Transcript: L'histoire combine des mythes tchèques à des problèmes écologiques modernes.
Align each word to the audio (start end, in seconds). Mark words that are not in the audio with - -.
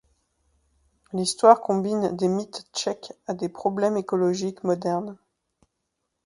L'histoire 1.13 1.61
combine 1.61 2.15
des 2.17 2.27
mythes 2.27 2.65
tchèques 2.73 3.13
à 3.27 3.35
des 3.35 3.49
problèmes 3.49 3.97
écologiques 3.97 4.63
modernes. 4.63 5.15